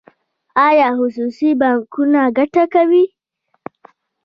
[0.67, 3.05] آیا خصوصي بانکونه ګټه کوي؟